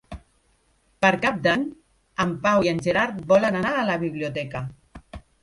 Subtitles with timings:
[1.05, 1.65] Per Cap d'Any
[2.25, 4.65] en Pau i en Gerard volen anar a la biblioteca.